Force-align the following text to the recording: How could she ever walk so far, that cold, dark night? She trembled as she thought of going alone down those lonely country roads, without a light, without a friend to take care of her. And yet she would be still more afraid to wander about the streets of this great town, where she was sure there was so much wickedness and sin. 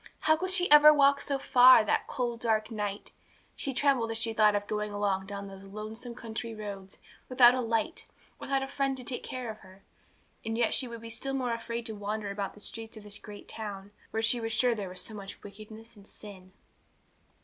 How 0.21 0.35
could 0.35 0.49
she 0.49 0.67
ever 0.71 0.91
walk 0.91 1.21
so 1.21 1.37
far, 1.37 1.83
that 1.83 2.07
cold, 2.07 2.39
dark 2.39 2.71
night? 2.71 3.11
She 3.55 3.71
trembled 3.71 4.09
as 4.09 4.17
she 4.17 4.33
thought 4.33 4.55
of 4.55 4.65
going 4.65 4.91
alone 4.91 5.27
down 5.27 5.47
those 5.47 5.61
lonely 5.65 6.15
country 6.15 6.55
roads, 6.55 6.97
without 7.29 7.53
a 7.53 7.61
light, 7.61 8.07
without 8.39 8.63
a 8.63 8.67
friend 8.67 8.97
to 8.97 9.03
take 9.03 9.21
care 9.21 9.51
of 9.51 9.59
her. 9.59 9.83
And 10.43 10.57
yet 10.57 10.73
she 10.73 10.87
would 10.87 11.01
be 11.01 11.11
still 11.11 11.35
more 11.35 11.53
afraid 11.53 11.85
to 11.85 11.93
wander 11.93 12.31
about 12.31 12.55
the 12.55 12.59
streets 12.59 12.97
of 12.97 13.03
this 13.03 13.19
great 13.19 13.47
town, 13.47 13.91
where 14.09 14.23
she 14.23 14.41
was 14.41 14.51
sure 14.51 14.73
there 14.73 14.89
was 14.89 15.01
so 15.01 15.13
much 15.13 15.43
wickedness 15.43 15.95
and 15.95 16.07
sin. 16.07 16.51